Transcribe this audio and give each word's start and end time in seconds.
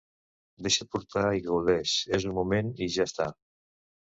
Deixa't 0.67 0.87
portar 0.95 1.25
i 1.39 1.43
gaudeix, 1.49 1.93
és 2.19 2.27
un 2.31 2.35
moment 2.39 2.73
i 2.87 2.91
ja 2.97 3.09
està... 3.11 3.29